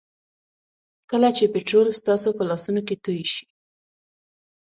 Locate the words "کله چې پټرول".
1.09-1.87